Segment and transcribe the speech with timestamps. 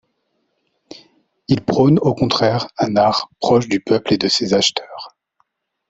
[1.47, 5.15] Ils prônent au contraire un art proche du peuple et de ses acheteurs.